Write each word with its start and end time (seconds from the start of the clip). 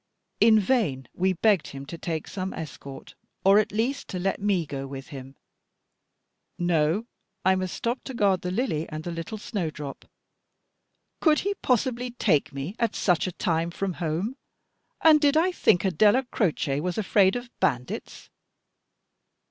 In 0.39 0.59
vain 0.59 1.07
we 1.13 1.33
begged 1.33 1.67
him 1.67 1.85
to 1.85 1.95
take 1.95 2.27
some 2.27 2.55
escort, 2.55 3.13
or 3.45 3.59
at 3.59 3.71
least 3.71 4.07
to 4.07 4.17
let 4.17 4.41
me 4.41 4.65
go 4.65 4.87
with 4.87 5.09
him. 5.09 5.35
No, 6.57 7.05
I 7.45 7.53
must 7.53 7.75
stop 7.75 8.03
to 8.05 8.15
guard 8.15 8.41
the 8.41 8.49
Lily 8.49 8.89
and 8.89 9.03
the 9.03 9.11
little 9.11 9.37
snow 9.37 9.69
drop; 9.69 10.05
could 11.19 11.41
he 11.41 11.53
possibly 11.53 12.09
take 12.09 12.51
me 12.51 12.75
at 12.79 12.95
such 12.95 13.27
a 13.27 13.31
time 13.31 13.69
from 13.69 13.93
home, 14.01 14.37
and 15.01 15.21
did 15.21 15.37
I 15.37 15.51
think 15.51 15.85
a 15.85 15.91
Della 15.91 16.23
Croce 16.31 16.79
was 16.79 16.97
afraid 16.97 17.35
of 17.35 17.51
bandits? 17.59 18.31